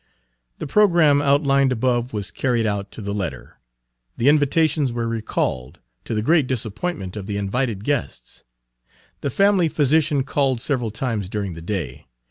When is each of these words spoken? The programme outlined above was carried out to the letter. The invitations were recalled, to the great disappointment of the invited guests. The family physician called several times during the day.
The 0.57 0.65
programme 0.65 1.21
outlined 1.21 1.71
above 1.71 2.11
was 2.11 2.31
carried 2.31 2.65
out 2.65 2.89
to 2.93 3.01
the 3.03 3.13
letter. 3.13 3.59
The 4.17 4.29
invitations 4.29 4.91
were 4.91 5.07
recalled, 5.07 5.77
to 6.05 6.15
the 6.15 6.23
great 6.23 6.47
disappointment 6.47 7.15
of 7.15 7.27
the 7.27 7.37
invited 7.37 7.83
guests. 7.83 8.43
The 9.19 9.29
family 9.29 9.69
physician 9.69 10.23
called 10.23 10.59
several 10.59 10.89
times 10.89 11.29
during 11.29 11.53
the 11.53 11.61
day. 11.61 12.07